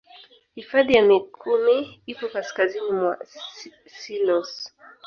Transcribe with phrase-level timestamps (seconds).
[0.55, 3.17] Hifadhi ya mikumi ipo kasikazini mwa
[3.99, 4.73] selous